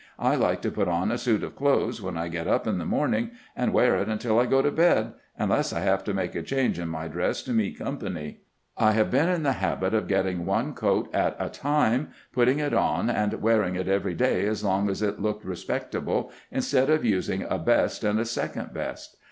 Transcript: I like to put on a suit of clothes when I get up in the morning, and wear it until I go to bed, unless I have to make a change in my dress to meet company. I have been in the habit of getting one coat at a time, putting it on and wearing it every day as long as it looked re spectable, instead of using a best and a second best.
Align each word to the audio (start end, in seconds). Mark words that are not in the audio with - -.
I 0.17 0.33
like 0.33 0.63
to 0.63 0.71
put 0.71 0.87
on 0.87 1.11
a 1.11 1.17
suit 1.19 1.43
of 1.43 1.55
clothes 1.55 2.01
when 2.01 2.17
I 2.17 2.27
get 2.27 2.47
up 2.47 2.65
in 2.65 2.79
the 2.79 2.87
morning, 2.87 3.29
and 3.55 3.71
wear 3.71 3.95
it 3.97 4.07
until 4.07 4.39
I 4.39 4.47
go 4.47 4.63
to 4.63 4.71
bed, 4.71 5.13
unless 5.37 5.71
I 5.71 5.81
have 5.81 6.03
to 6.05 6.11
make 6.15 6.33
a 6.33 6.41
change 6.41 6.79
in 6.79 6.89
my 6.89 7.07
dress 7.07 7.43
to 7.43 7.51
meet 7.53 7.77
company. 7.77 8.39
I 8.75 8.93
have 8.93 9.11
been 9.11 9.29
in 9.29 9.43
the 9.43 9.51
habit 9.51 9.93
of 9.93 10.07
getting 10.07 10.43
one 10.47 10.73
coat 10.73 11.07
at 11.13 11.35
a 11.37 11.49
time, 11.49 12.07
putting 12.33 12.57
it 12.57 12.73
on 12.73 13.11
and 13.11 13.43
wearing 13.43 13.75
it 13.75 13.87
every 13.87 14.15
day 14.15 14.47
as 14.47 14.63
long 14.63 14.89
as 14.89 15.03
it 15.03 15.21
looked 15.21 15.45
re 15.45 15.53
spectable, 15.53 16.31
instead 16.49 16.89
of 16.89 17.05
using 17.05 17.43
a 17.47 17.59
best 17.59 18.03
and 18.03 18.19
a 18.19 18.25
second 18.25 18.73
best. 18.73 19.17